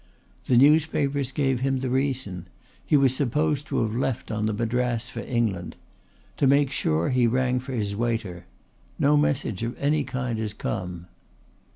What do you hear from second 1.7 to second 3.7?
the reason. He was supposed